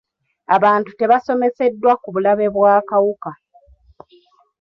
Abantu 0.55 0.89
tebasomeseddwa 0.99 1.91
ku 2.01 2.07
bulabe 2.13 2.47
bw'akawuka. 2.55 3.31